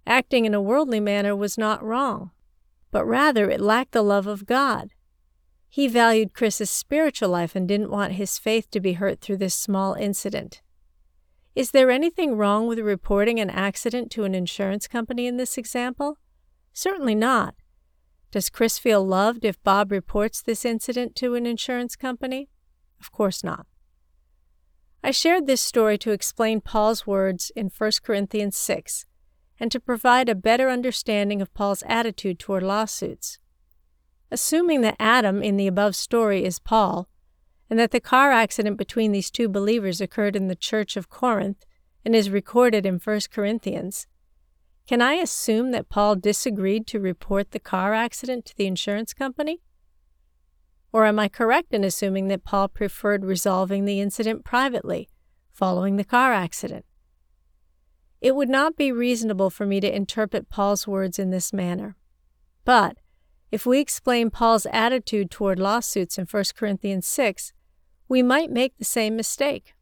acting 0.08 0.46
in 0.46 0.54
a 0.54 0.62
worldly 0.62 1.02
manner 1.02 1.36
was 1.36 1.58
not 1.58 1.84
wrong, 1.84 2.32
but 2.92 3.06
rather 3.06 3.50
it 3.50 3.60
lacked 3.60 3.92
the 3.92 4.02
love 4.02 4.28
of 4.28 4.46
God. 4.46 4.92
He 5.68 5.88
valued 5.88 6.34
Chris's 6.34 6.70
spiritual 6.70 7.30
life 7.30 7.56
and 7.56 7.68
didn't 7.68 7.92
want 7.92 8.14
his 8.14 8.38
faith 8.38 8.70
to 8.72 8.80
be 8.80 8.94
hurt 8.94 9.20
through 9.20 9.38
this 9.38 9.56
small 9.56 9.96
incident. 9.96 10.62
Is 11.56 11.72
there 11.72 11.92
anything 11.92 12.38
wrong 12.38 12.68
with 12.68 12.80
reporting 12.80 13.40
an 13.40 13.50
accident 13.50 14.10
to 14.12 14.24
an 14.24 14.34
insurance 14.34 14.88
company 14.88 15.28
in 15.28 15.38
this 15.38 15.58
example? 15.58 16.18
Certainly 16.72 17.16
not. 17.16 17.56
Does 18.34 18.50
Chris 18.50 18.80
feel 18.80 19.06
loved 19.06 19.46
if 19.46 19.62
Bob 19.62 19.92
reports 19.92 20.42
this 20.42 20.66
incident 20.66 21.16
to 21.18 21.36
an 21.36 21.46
insurance 21.46 21.96
company? 21.96 22.50
Of 23.00 23.12
course 23.12 23.44
not. 23.44 23.68
I 25.04 25.12
shared 25.12 25.46
this 25.46 25.62
story 25.62 26.00
to 26.00 26.10
explain 26.10 26.60
Paul's 26.60 27.06
words 27.06 27.52
in 27.56 27.70
1 27.70 27.92
Corinthians 28.02 28.58
6 28.58 29.06
and 29.60 29.72
to 29.72 29.80
provide 29.80 30.30
a 30.30 30.34
better 30.34 30.72
understanding 30.72 31.44
of 31.44 31.54
Paul's 31.54 31.84
attitude 31.86 32.40
toward 32.40 32.64
lawsuits. 32.64 33.38
Assuming 34.32 34.82
that 34.82 34.96
Adam 34.98 35.44
in 35.44 35.56
the 35.56 35.68
above 35.68 35.96
story 35.96 36.44
is 36.44 36.58
Paul, 36.58 37.08
and 37.70 37.78
that 37.78 37.92
the 37.92 38.00
car 38.00 38.32
accident 38.32 38.78
between 38.78 39.12
these 39.12 39.30
two 39.30 39.48
believers 39.48 40.02
occurred 40.02 40.36
in 40.36 40.48
the 40.48 40.56
church 40.56 40.98
of 40.98 41.08
Corinth 41.08 41.68
and 42.04 42.16
is 42.16 42.32
recorded 42.32 42.84
in 42.84 42.98
1 42.98 43.20
Corinthians, 43.32 44.08
can 44.88 45.02
I 45.02 45.14
assume 45.14 45.72
that 45.72 45.90
Paul 45.90 46.16
disagreed 46.16 46.88
to 46.88 47.00
report 47.00 47.52
the 47.52 47.60
car 47.60 47.94
accident 47.94 48.46
to 48.46 48.56
the 48.56 48.68
insurance 48.68 49.14
company? 49.14 49.62
Or 50.92 51.06
am 51.06 51.20
I 51.20 51.30
correct 51.30 51.74
in 51.74 51.84
assuming 51.84 52.28
that 52.28 52.44
Paul 52.44 52.68
preferred 52.68 53.26
resolving 53.26 53.86
the 53.86 54.00
incident 54.00 54.44
privately, 54.44 55.10
following 55.52 55.96
the 55.96 56.04
car 56.04 56.34
accident? 56.34 56.86
It 58.22 58.36
would 58.36 58.50
not 58.50 58.76
be 58.76 58.92
reasonable 58.92 59.50
for 59.50 59.66
me 59.66 59.80
to 59.80 59.96
interpret 59.96 60.50
Paul's 60.50 60.88
words 60.88 61.18
in 61.18 61.30
this 61.30 61.52
manner. 61.52 61.98
But 62.64 62.98
if 63.52 63.66
we 63.66 63.80
explain 63.80 64.30
Paul's 64.30 64.66
attitude 64.72 65.30
toward 65.30 65.60
lawsuits 65.60 66.18
in 66.18 66.26
1 66.26 66.44
Corinthians 66.56 67.08
6, 67.08 67.54
we 68.08 68.22
might 68.22 68.52
make 68.52 68.78
the 68.78 68.86
same 68.86 69.16
mistake. 69.16 69.74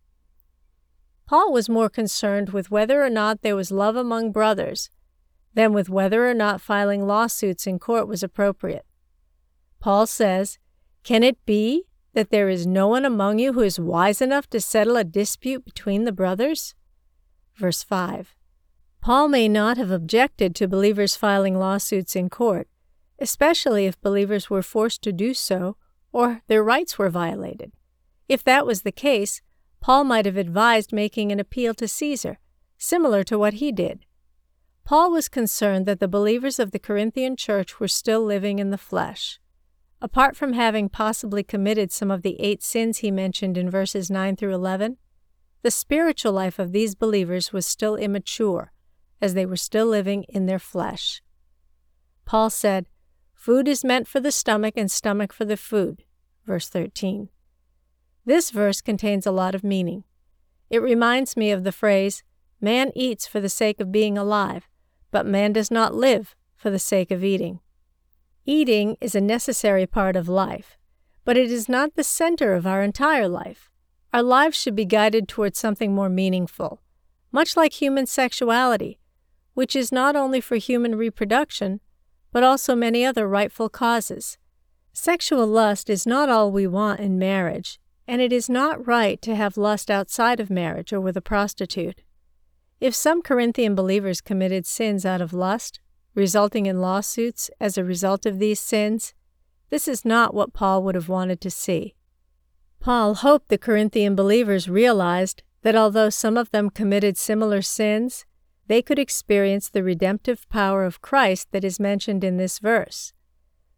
Paul 1.31 1.53
was 1.53 1.69
more 1.69 1.87
concerned 1.87 2.49
with 2.49 2.71
whether 2.71 3.01
or 3.01 3.09
not 3.09 3.41
there 3.41 3.55
was 3.55 3.71
love 3.71 3.95
among 3.95 4.33
brothers 4.33 4.89
than 5.53 5.71
with 5.71 5.87
whether 5.87 6.29
or 6.29 6.33
not 6.33 6.59
filing 6.59 7.07
lawsuits 7.07 7.65
in 7.65 7.79
court 7.79 8.05
was 8.05 8.21
appropriate. 8.21 8.85
Paul 9.79 10.07
says, 10.07 10.59
Can 11.05 11.23
it 11.23 11.37
be 11.45 11.85
that 12.11 12.31
there 12.31 12.49
is 12.49 12.67
no 12.67 12.89
one 12.89 13.05
among 13.05 13.39
you 13.39 13.53
who 13.53 13.61
is 13.61 13.79
wise 13.79 14.21
enough 14.21 14.49
to 14.49 14.59
settle 14.59 14.97
a 14.97 15.05
dispute 15.05 15.63
between 15.63 16.03
the 16.03 16.11
brothers? 16.11 16.75
Verse 17.55 17.81
5. 17.81 18.35
Paul 18.99 19.29
may 19.29 19.47
not 19.47 19.77
have 19.77 19.89
objected 19.89 20.53
to 20.55 20.67
believers 20.67 21.15
filing 21.15 21.57
lawsuits 21.57 22.13
in 22.13 22.29
court, 22.29 22.67
especially 23.19 23.85
if 23.85 24.01
believers 24.01 24.49
were 24.49 24.61
forced 24.61 25.01
to 25.03 25.13
do 25.13 25.33
so 25.33 25.77
or 26.11 26.41
their 26.47 26.61
rights 26.61 26.99
were 26.99 27.09
violated. 27.09 27.71
If 28.27 28.43
that 28.43 28.65
was 28.65 28.81
the 28.81 28.91
case, 28.91 29.41
Paul 29.81 30.03
might 30.03 30.25
have 30.25 30.37
advised 30.37 30.93
making 30.93 31.31
an 31.31 31.39
appeal 31.39 31.73
to 31.73 31.87
Caesar, 31.87 32.37
similar 32.77 33.23
to 33.23 33.37
what 33.37 33.55
he 33.55 33.71
did. 33.71 34.05
Paul 34.83 35.11
was 35.11 35.27
concerned 35.27 35.85
that 35.87 35.99
the 35.99 36.07
believers 36.07 36.59
of 36.59 36.71
the 36.71 36.79
Corinthian 36.79 37.35
church 37.35 37.79
were 37.79 37.87
still 37.87 38.23
living 38.23 38.59
in 38.59 38.69
the 38.69 38.77
flesh. 38.77 39.39
Apart 39.99 40.35
from 40.35 40.53
having 40.53 40.89
possibly 40.89 41.43
committed 41.43 41.91
some 41.91 42.11
of 42.11 42.21
the 42.21 42.39
eight 42.39 42.63
sins 42.63 42.99
he 42.99 43.11
mentioned 43.11 43.57
in 43.57 43.69
verses 43.69 44.09
9 44.09 44.35
through 44.35 44.53
11, 44.53 44.97
the 45.63 45.71
spiritual 45.71 46.33
life 46.33 46.57
of 46.59 46.71
these 46.71 46.95
believers 46.95 47.53
was 47.53 47.65
still 47.65 47.95
immature, 47.95 48.71
as 49.19 49.33
they 49.33 49.45
were 49.45 49.55
still 49.55 49.85
living 49.85 50.25
in 50.29 50.45
their 50.45 50.59
flesh. 50.59 51.21
Paul 52.25 52.49
said, 52.49 52.87
Food 53.33 53.67
is 53.67 53.83
meant 53.83 54.07
for 54.07 54.19
the 54.19 54.31
stomach 54.31 54.75
and 54.77 54.89
stomach 54.89 55.33
for 55.33 55.45
the 55.45 55.57
food. 55.57 56.03
Verse 56.45 56.69
13. 56.69 57.29
This 58.25 58.51
verse 58.51 58.81
contains 58.81 59.25
a 59.25 59.31
lot 59.31 59.55
of 59.55 59.63
meaning. 59.63 60.03
It 60.69 60.81
reminds 60.81 61.35
me 61.35 61.51
of 61.51 61.63
the 61.63 61.71
phrase, 61.71 62.23
Man 62.59 62.91
eats 62.95 63.25
for 63.25 63.39
the 63.39 63.49
sake 63.49 63.79
of 63.79 63.91
being 63.91 64.17
alive, 64.17 64.69
but 65.09 65.25
man 65.25 65.51
does 65.51 65.71
not 65.71 65.95
live 65.95 66.35
for 66.55 66.69
the 66.69 66.79
sake 66.79 67.09
of 67.09 67.23
eating. 67.23 67.59
Eating 68.45 68.95
is 69.01 69.15
a 69.15 69.21
necessary 69.21 69.87
part 69.87 70.15
of 70.15 70.29
life, 70.29 70.77
but 71.25 71.37
it 71.37 71.51
is 71.51 71.67
not 71.67 71.95
the 71.95 72.03
center 72.03 72.53
of 72.53 72.67
our 72.67 72.83
entire 72.83 73.27
life. 73.27 73.69
Our 74.13 74.21
lives 74.21 74.57
should 74.57 74.75
be 74.75 74.85
guided 74.85 75.27
towards 75.27 75.57
something 75.57 75.93
more 75.93 76.09
meaningful, 76.09 76.81
much 77.31 77.57
like 77.57 77.81
human 77.81 78.05
sexuality, 78.05 78.99
which 79.55 79.75
is 79.75 79.91
not 79.91 80.15
only 80.15 80.39
for 80.39 80.57
human 80.57 80.95
reproduction, 80.95 81.81
but 82.31 82.43
also 82.43 82.75
many 82.75 83.03
other 83.03 83.27
rightful 83.27 83.69
causes. 83.69 84.37
Sexual 84.93 85.47
lust 85.47 85.89
is 85.89 86.05
not 86.05 86.29
all 86.29 86.51
we 86.51 86.67
want 86.67 86.99
in 86.99 87.17
marriage, 87.17 87.79
and 88.07 88.21
it 88.21 88.33
is 88.33 88.49
not 88.49 88.85
right 88.85 89.21
to 89.21 89.35
have 89.35 89.57
lust 89.57 89.89
outside 89.89 90.39
of 90.39 90.49
marriage 90.49 90.91
or 90.91 90.99
with 90.99 91.15
a 91.15 91.21
prostitute. 91.21 92.01
If 92.79 92.95
some 92.95 93.21
Corinthian 93.21 93.75
believers 93.75 94.21
committed 94.21 94.65
sins 94.65 95.05
out 95.05 95.21
of 95.21 95.33
lust, 95.33 95.79
resulting 96.15 96.65
in 96.65 96.81
lawsuits 96.81 97.49
as 97.59 97.77
a 97.77 97.83
result 97.83 98.25
of 98.25 98.39
these 98.39 98.59
sins, 98.59 99.13
this 99.69 99.87
is 99.87 100.03
not 100.03 100.33
what 100.33 100.53
Paul 100.53 100.83
would 100.83 100.95
have 100.95 101.07
wanted 101.07 101.39
to 101.41 101.51
see. 101.51 101.95
Paul 102.79 103.15
hoped 103.15 103.49
the 103.49 103.57
Corinthian 103.57 104.15
believers 104.15 104.67
realized 104.67 105.43
that 105.61 105.75
although 105.75 106.09
some 106.09 106.37
of 106.37 106.49
them 106.51 106.69
committed 106.69 107.17
similar 107.17 107.61
sins, 107.61 108.25
they 108.67 108.81
could 108.81 108.97
experience 108.97 109.69
the 109.69 109.83
redemptive 109.83 110.49
power 110.49 110.83
of 110.83 111.01
Christ 111.01 111.49
that 111.51 111.63
is 111.63 111.79
mentioned 111.79 112.23
in 112.23 112.37
this 112.37 112.57
verse. 112.57 113.13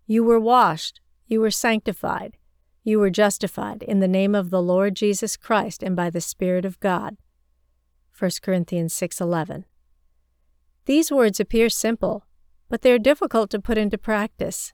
You 0.07 0.23
were 0.23 0.39
washed, 0.39 1.01
you 1.27 1.41
were 1.41 1.51
sanctified, 1.51 2.37
you 2.83 2.99
were 2.99 3.09
justified 3.09 3.81
in 3.83 3.99
the 3.99 4.07
name 4.07 4.35
of 4.35 4.49
the 4.49 4.61
Lord 4.61 4.95
Jesus 4.95 5.37
Christ 5.37 5.81
and 5.81 5.95
by 5.95 6.09
the 6.09 6.21
Spirit 6.21 6.65
of 6.65 6.79
God. 6.79 7.17
1 8.17 8.41
Corinthians 8.41 8.93
6:11. 8.93 9.65
These 10.85 11.11
words 11.11 11.39
appear 11.39 11.69
simple, 11.69 12.25
but 12.69 12.81
they 12.81 12.91
are 12.91 12.99
difficult 12.99 13.49
to 13.51 13.61
put 13.61 13.77
into 13.77 13.97
practice. 13.97 14.73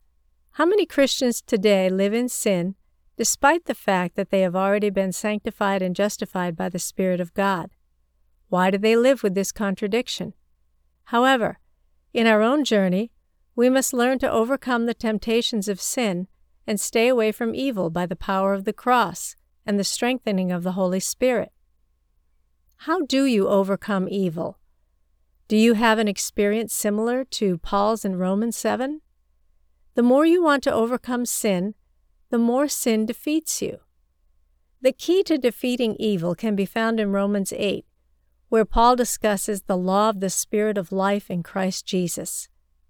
How 0.52 0.66
many 0.66 0.86
Christians 0.86 1.42
today 1.42 1.90
live 1.90 2.14
in 2.14 2.30
sin 2.30 2.76
despite 3.16 3.66
the 3.66 3.76
fact 3.76 4.16
that 4.16 4.30
they 4.30 4.42
have 4.42 4.56
already 4.56 4.90
been 4.90 5.12
sanctified 5.12 5.82
and 5.82 5.96
justified 5.96 6.56
by 6.56 6.70
the 6.70 6.80
Spirit 6.80 7.20
of 7.20 7.34
God? 7.34 7.70
Why 8.48 8.72
do 8.72 8.78
they 8.78 8.96
live 8.96 9.22
with 9.22 9.36
this 9.36 9.52
contradiction? 9.52 10.34
However, 11.06 11.60
in 12.14 12.26
our 12.26 12.42
own 12.42 12.64
journey, 12.64 13.12
we 13.56 13.70
must 13.70 13.94
learn 13.94 14.20
to 14.20 14.32
overcome 14.32 14.86
the 14.86 14.94
temptations 14.94 15.68
of 15.68 15.82
sin 15.82 16.28
and 16.70 16.80
stay 16.80 17.08
away 17.08 17.32
from 17.32 17.56
evil 17.56 17.90
by 17.90 18.06
the 18.06 18.16
power 18.16 18.54
of 18.54 18.64
the 18.64 18.72
cross 18.72 19.36
and 19.66 19.80
the 19.80 19.84
strengthening 19.84 20.52
of 20.52 20.62
the 20.62 20.74
Holy 20.74 21.00
Spirit. 21.00 21.52
How 22.84 23.02
do 23.02 23.26
you 23.26 23.48
overcome 23.48 24.08
evil? 24.08 24.60
Do 25.48 25.58
you 25.58 25.74
have 25.74 25.98
an 25.98 26.08
experience 26.08 26.72
similar 26.72 27.24
to 27.24 27.58
Paul's 27.58 28.06
in 28.06 28.18
Romans 28.18 28.56
7? 28.56 29.02
The 29.96 30.04
more 30.04 30.28
you 30.28 30.44
want 30.44 30.62
to 30.66 30.72
overcome 30.72 31.26
sin, 31.26 31.74
the 32.30 32.38
more 32.38 32.68
sin 32.68 33.08
defeats 33.08 33.64
you. 33.64 33.80
The 34.80 34.92
key 34.92 35.24
to 35.24 35.40
defeating 35.40 35.96
evil 35.96 36.36
can 36.36 36.56
be 36.56 36.68
found 36.68 37.00
in 37.00 37.12
Romans 37.12 37.52
8, 37.52 37.84
where 38.50 38.64
Paul 38.64 38.96
discusses 38.96 39.64
the 39.64 39.76
law 39.76 40.10
of 40.10 40.20
the 40.20 40.30
Spirit 40.30 40.78
of 40.78 40.92
life 40.92 41.32
in 41.32 41.42
Christ 41.42 41.88
Jesus. 41.88 42.48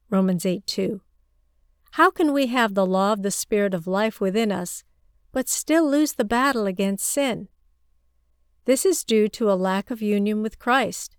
Romans 0.10 0.46
8 0.46 0.68
2. 0.68 1.00
How 1.92 2.12
can 2.12 2.34
we 2.34 2.48
have 2.48 2.74
the 2.74 2.86
law 2.86 3.14
of 3.14 3.24
the 3.24 3.32
Spirit 3.32 3.74
of 3.74 3.88
life 3.88 4.22
within 4.22 4.52
us, 4.52 4.84
but 5.32 5.50
still 5.50 5.90
lose 5.90 6.14
the 6.14 6.24
battle 6.24 6.66
against 6.66 7.08
sin? 7.08 7.48
This 8.66 8.86
is 8.86 9.04
due 9.04 9.28
to 9.30 9.52
a 9.52 9.54
lack 9.54 9.90
of 9.90 10.02
union 10.02 10.42
with 10.42 10.60
Christ. 10.60 11.18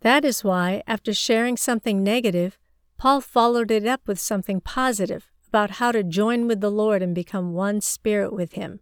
That 0.00 0.24
is 0.24 0.42
why, 0.42 0.82
after 0.86 1.14
sharing 1.14 1.56
something 1.56 2.02
negative, 2.02 2.58
Paul 2.96 3.20
followed 3.20 3.70
it 3.70 3.86
up 3.86 4.02
with 4.06 4.18
something 4.18 4.60
positive 4.60 5.30
about 5.48 5.72
how 5.72 5.92
to 5.92 6.02
join 6.02 6.48
with 6.48 6.60
the 6.60 6.70
Lord 6.70 7.02
and 7.02 7.14
become 7.14 7.52
one 7.52 7.80
spirit 7.80 8.32
with 8.32 8.54
Him. 8.54 8.80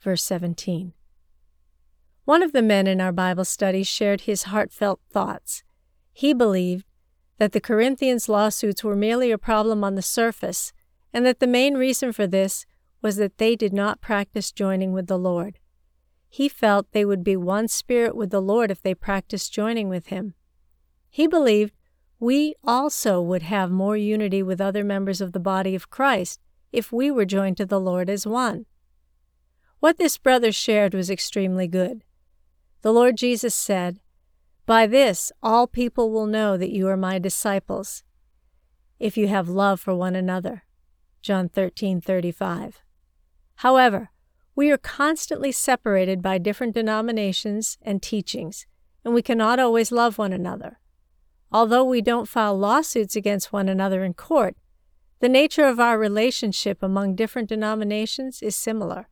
Verse 0.00 0.22
17. 0.24 0.92
One 2.24 2.42
of 2.42 2.52
the 2.52 2.62
men 2.62 2.86
in 2.86 3.00
our 3.00 3.10
Bible 3.10 3.44
study 3.44 3.82
shared 3.82 4.22
his 4.22 4.42
heartfelt 4.44 5.00
thoughts. 5.10 5.62
He 6.12 6.34
believed 6.34 6.84
that 7.38 7.52
the 7.52 7.60
Corinthians' 7.60 8.28
lawsuits 8.28 8.84
were 8.84 8.96
merely 8.96 9.30
a 9.30 9.38
problem 9.38 9.82
on 9.82 9.94
the 9.94 10.02
surface, 10.02 10.72
and 11.12 11.24
that 11.24 11.40
the 11.40 11.46
main 11.46 11.74
reason 11.74 12.12
for 12.12 12.26
this 12.26 12.66
was 13.00 13.16
that 13.16 13.38
they 13.38 13.56
did 13.56 13.72
not 13.72 14.00
practice 14.00 14.52
joining 14.52 14.92
with 14.92 15.06
the 15.06 15.18
Lord. 15.18 15.58
He 16.28 16.48
felt 16.48 16.92
they 16.92 17.04
would 17.04 17.24
be 17.24 17.36
one 17.36 17.68
spirit 17.68 18.14
with 18.14 18.30
the 18.30 18.42
Lord 18.42 18.70
if 18.70 18.82
they 18.82 18.94
practiced 18.94 19.52
joining 19.52 19.88
with 19.88 20.08
Him. 20.08 20.34
He 21.08 21.26
believed 21.26 21.72
we 22.20 22.54
also 22.64 23.22
would 23.22 23.42
have 23.42 23.70
more 23.70 23.96
unity 23.96 24.42
with 24.42 24.60
other 24.60 24.84
members 24.84 25.20
of 25.20 25.32
the 25.32 25.40
body 25.40 25.74
of 25.74 25.90
Christ 25.90 26.40
if 26.72 26.92
we 26.92 27.10
were 27.10 27.24
joined 27.24 27.56
to 27.58 27.66
the 27.66 27.80
Lord 27.80 28.10
as 28.10 28.26
one. 28.26 28.66
What 29.80 29.96
this 29.96 30.18
brother 30.18 30.50
shared 30.50 30.92
was 30.92 31.08
extremely 31.08 31.68
good. 31.68 32.02
The 32.82 32.92
Lord 32.92 33.16
Jesus 33.16 33.54
said, 33.54 34.00
By 34.68 34.86
this 34.86 35.32
all 35.42 35.66
people 35.66 36.10
will 36.10 36.26
know 36.26 36.58
that 36.58 36.70
you 36.70 36.88
are 36.88 36.96
my 36.98 37.18
disciples, 37.18 38.04
if 39.00 39.16
you 39.16 39.26
have 39.28 39.48
love 39.48 39.80
for 39.80 39.94
one 39.94 40.14
another. 40.14 40.64
John 41.22 41.48
13:35. 41.48 42.82
However, 43.64 44.10
we 44.54 44.70
are 44.70 44.76
constantly 44.76 45.52
separated 45.52 46.20
by 46.20 46.36
different 46.36 46.74
denominations 46.74 47.78
and 47.80 48.02
teachings, 48.02 48.66
and 49.06 49.14
we 49.14 49.22
cannot 49.22 49.58
always 49.58 49.90
love 49.90 50.18
one 50.18 50.34
another. 50.34 50.78
Although 51.50 51.84
we 51.84 52.02
don't 52.02 52.28
file 52.28 52.58
lawsuits 52.58 53.16
against 53.16 53.54
one 53.54 53.70
another 53.70 54.04
in 54.04 54.12
court, 54.12 54.54
the 55.20 55.30
nature 55.30 55.64
of 55.64 55.80
our 55.80 55.98
relationship 55.98 56.82
among 56.82 57.14
different 57.14 57.48
denominations 57.48 58.42
is 58.42 58.54
similar. 58.54 59.08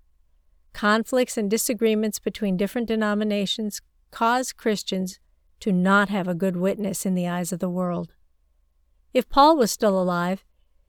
Conflicts 0.75 1.39
and 1.39 1.51
disagreements 1.51 2.19
between 2.19 2.59
different 2.59 2.89
denominations 2.89 3.81
cause 4.11 4.53
Christians 4.53 5.19
to 5.61 5.73
not 5.73 6.09
have 6.09 6.29
a 6.29 6.35
good 6.35 6.57
witness 6.57 7.07
in 7.07 7.15
the 7.15 7.29
eyes 7.29 7.53
of 7.53 7.59
the 7.59 7.71
world. 7.71 8.13
If 9.13 9.29
Paul 9.29 9.57
was 9.57 9.71
still 9.71 10.01
alive, 10.01 10.45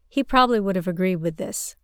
he 0.07 0.23
probably 0.23 0.59
would 0.59 0.75
have 0.75 0.87
agreed 0.87 1.17
with 1.17 1.37
this. 1.37 1.75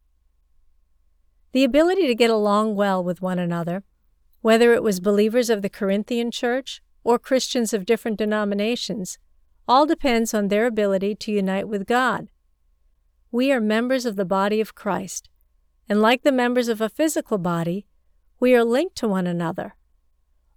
The 1.51 1.63
ability 1.63 2.07
to 2.07 2.15
get 2.15 2.29
along 2.29 2.75
well 2.75 3.03
with 3.03 3.21
one 3.21 3.39
another, 3.39 3.83
whether 4.41 4.73
it 4.73 4.83
was 4.83 4.99
believers 4.99 5.49
of 5.49 5.61
the 5.61 5.69
Corinthian 5.69 6.31
church 6.31 6.81
or 7.03 7.19
Christians 7.19 7.73
of 7.73 7.85
different 7.85 8.17
denominations, 8.17 9.17
all 9.67 9.85
depends 9.85 10.33
on 10.33 10.47
their 10.47 10.65
ability 10.65 11.15
to 11.15 11.31
unite 11.31 11.67
with 11.67 11.87
God. 11.87 12.29
We 13.31 13.51
are 13.51 13.61
members 13.61 14.05
of 14.05 14.15
the 14.15 14.25
body 14.25 14.59
of 14.59 14.75
Christ, 14.75 15.29
and 15.87 16.01
like 16.01 16.23
the 16.23 16.31
members 16.31 16.67
of 16.67 16.81
a 16.81 16.89
physical 16.89 17.37
body, 17.37 17.85
we 18.39 18.55
are 18.55 18.63
linked 18.63 18.95
to 18.97 19.07
one 19.07 19.27
another. 19.27 19.75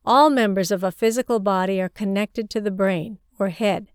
All 0.07 0.31
members 0.31 0.71
of 0.71 0.85
a 0.85 0.93
physical 0.93 1.41
body 1.41 1.81
are 1.81 1.89
connected 1.89 2.49
to 2.51 2.61
the 2.61 2.71
brain, 2.71 3.19
or 3.39 3.49
head, 3.49 3.89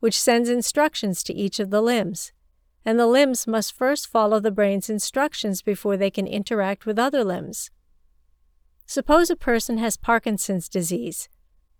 which 0.00 0.20
sends 0.20 0.48
instructions 0.48 1.22
to 1.24 1.34
each 1.34 1.58
of 1.58 1.70
the 1.70 1.80
limbs 1.80 2.32
and 2.88 2.98
the 2.98 3.06
limbs 3.06 3.46
must 3.46 3.76
first 3.76 4.06
follow 4.06 4.40
the 4.40 4.50
brain's 4.50 4.88
instructions 4.88 5.60
before 5.60 5.98
they 5.98 6.10
can 6.10 6.26
interact 6.26 6.86
with 6.86 6.98
other 6.98 7.22
limbs. 7.22 7.70
Suppose 8.86 9.28
a 9.28 9.36
person 9.36 9.76
has 9.76 9.98
Parkinson's 9.98 10.70
disease 10.70 11.28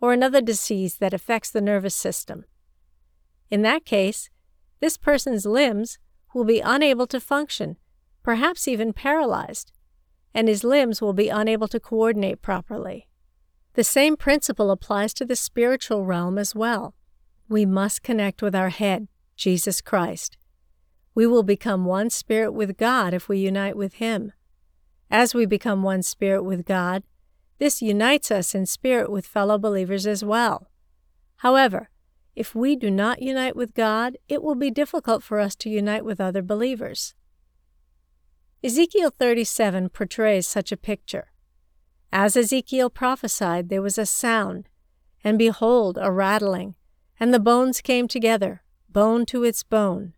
or 0.02 0.12
another 0.12 0.42
disease 0.42 0.96
that 0.96 1.14
affects 1.14 1.50
the 1.50 1.62
nervous 1.62 1.94
system. 1.94 2.44
In 3.50 3.62
that 3.62 3.86
case, 3.86 4.28
this 4.80 4.98
person's 4.98 5.46
limbs 5.46 5.98
will 6.34 6.44
be 6.44 6.60
unable 6.60 7.06
to 7.06 7.20
function, 7.20 7.78
perhaps 8.22 8.68
even 8.68 8.92
paralyzed, 8.92 9.72
and 10.34 10.46
his 10.46 10.62
limbs 10.62 11.00
will 11.00 11.14
be 11.14 11.30
unable 11.30 11.68
to 11.68 11.80
coordinate 11.80 12.42
properly. 12.42 13.07
The 13.78 13.84
same 13.84 14.16
principle 14.16 14.72
applies 14.72 15.14
to 15.14 15.24
the 15.24 15.36
spiritual 15.36 16.04
realm 16.04 16.36
as 16.36 16.52
well. 16.52 16.96
We 17.48 17.64
must 17.64 18.02
connect 18.02 18.42
with 18.42 18.52
our 18.52 18.70
head, 18.70 19.06
Jesus 19.36 19.80
Christ, 19.80 20.36
we 21.14 21.28
will 21.28 21.44
become 21.44 21.84
one 21.84 22.10
spirit 22.10 22.50
with 22.50 22.76
God 22.76 23.14
if 23.14 23.28
we 23.28 23.38
unite 23.38 23.76
with 23.76 23.94
Him. 23.94 24.32
As 25.12 25.32
we 25.32 25.46
become 25.46 25.84
one 25.84 26.02
spirit 26.02 26.42
with 26.42 26.66
God, 26.66 27.04
this 27.58 27.80
unites 27.80 28.32
us 28.32 28.52
in 28.52 28.66
spirit 28.66 29.12
with 29.12 29.24
fellow 29.24 29.58
believers 29.58 30.08
as 30.08 30.24
well. 30.24 30.72
However, 31.36 31.88
if 32.34 32.56
we 32.56 32.74
do 32.74 32.90
not 32.90 33.22
unite 33.22 33.54
with 33.54 33.74
God, 33.74 34.18
it 34.28 34.42
will 34.42 34.56
be 34.56 34.72
difficult 34.72 35.22
for 35.22 35.38
us 35.38 35.54
to 35.54 35.70
unite 35.70 36.04
with 36.04 36.20
other 36.20 36.42
believers. 36.42 37.14
Ezekiel 38.60 39.12
37 39.16 39.88
portrays 39.90 40.48
such 40.48 40.72
a 40.72 40.76
picture. 40.76 41.30
As 42.12 42.36
Ezekiel 42.36 42.90
prophesied, 42.90 43.68
there 43.68 43.82
was 43.82 43.98
a 43.98 44.06
sound, 44.06 44.68
and 45.22 45.38
behold, 45.38 45.98
a 46.00 46.10
rattling, 46.10 46.74
and 47.20 47.34
the 47.34 47.40
bones 47.40 47.80
came 47.80 48.08
together, 48.08 48.62
bone 48.88 49.26
to 49.26 49.44
its 49.44 49.62
bone 49.62 50.14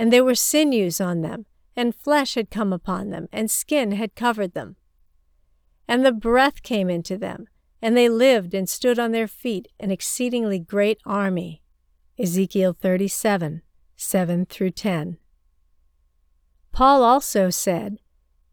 and 0.00 0.10
there 0.10 0.24
were 0.24 0.34
sinews 0.34 0.98
on 0.98 1.20
them, 1.20 1.44
and 1.76 1.94
flesh 1.94 2.34
had 2.34 2.50
come 2.50 2.72
upon 2.72 3.10
them, 3.10 3.28
and 3.30 3.50
skin 3.50 3.92
had 3.92 4.14
covered 4.14 4.54
them. 4.54 4.76
And 5.86 6.06
the 6.06 6.10
breath 6.10 6.62
came 6.62 6.88
into 6.88 7.18
them, 7.18 7.44
and 7.82 7.94
they 7.94 8.08
lived 8.08 8.54
and 8.54 8.66
stood 8.66 8.98
on 8.98 9.12
their 9.12 9.28
feet, 9.28 9.68
an 9.78 9.90
exceedingly 9.90 10.58
great 10.58 10.96
army. 11.04 11.60
Ezekiel 12.18 12.72
37 12.72 13.60
7 13.94 14.46
through 14.46 14.70
10. 14.70 15.18
Paul 16.72 17.02
also 17.02 17.50
said, 17.50 17.98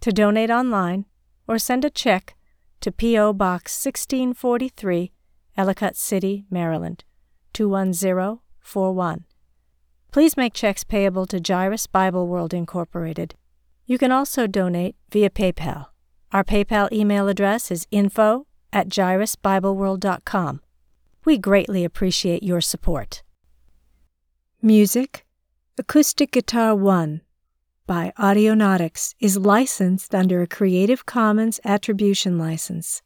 to 0.00 0.12
donate 0.12 0.50
online 0.50 1.06
or 1.48 1.58
send 1.58 1.84
a 1.84 1.90
check 1.90 2.36
to 2.80 2.92
P.O. 2.92 3.32
Box 3.32 3.84
1643, 3.84 5.10
Ellicott 5.56 5.96
City, 5.96 6.44
Maryland 6.50 7.02
21041. 7.52 9.24
Please 10.14 10.36
make 10.36 10.54
checks 10.54 10.84
payable 10.84 11.26
to 11.26 11.40
Jairus 11.44 11.88
Bible 11.88 12.28
World 12.28 12.54
Incorporated. 12.54 13.34
You 13.84 13.98
can 13.98 14.12
also 14.12 14.46
donate 14.46 14.94
via 15.10 15.28
PayPal. 15.28 15.86
Our 16.30 16.44
PayPal 16.44 16.92
email 16.92 17.26
address 17.26 17.68
is 17.72 17.88
info 17.90 18.46
at 18.72 18.88
jairusbibleworld.com. 18.88 20.60
We 21.24 21.36
greatly 21.36 21.84
appreciate 21.84 22.44
your 22.44 22.60
support. 22.60 23.24
Music 24.62 25.26
Acoustic 25.78 26.30
Guitar 26.30 26.76
1 26.76 27.20
by 27.88 28.12
Audionautix 28.16 29.16
is 29.18 29.36
licensed 29.36 30.14
under 30.14 30.42
a 30.42 30.46
Creative 30.46 31.04
Commons 31.04 31.58
Attribution 31.64 32.38
License. 32.38 33.02